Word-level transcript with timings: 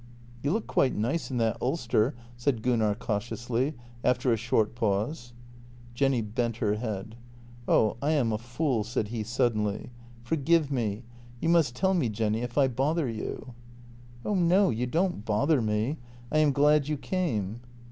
"You 0.43 0.51
look 0.51 0.65
quite 0.65 0.95
nice 0.95 1.29
in 1.29 1.37
that 1.37 1.57
ulster," 1.61 2.15
said 2.35 2.63
Gunnar 2.63 2.95
cautiously, 2.95 3.75
after 4.03 4.33
a 4.33 4.35
short 4.35 4.73
pause. 4.73 5.33
Jenny 5.93 6.23
bent 6.23 6.57
her 6.57 6.73
head." 6.77 7.15
Oh, 7.67 7.97
I 8.01 8.13
am 8.13 8.33
a 8.33 8.39
fool," 8.39 8.83
said 8.83 9.09
he 9.09 9.21
suddenly." 9.21 9.91
Forgive 10.23 10.71
me. 10.71 11.03
You 11.39 11.49
must 11.49 11.75
tell 11.75 11.93
me, 11.93 12.09
Jenny, 12.09 12.39
if 12.41 12.57
I 12.57 12.67
bother 12.67 13.07
you."" 13.07 13.53
Oh 14.25 14.33
no, 14.33 14.71
you 14.71 14.87
don't 14.87 15.23
bother 15.23 15.61
me. 15.61 15.97
I 16.31 16.39
am 16.39 16.51
glad 16.51 16.87
you 16.87 16.97
came." 16.97 17.59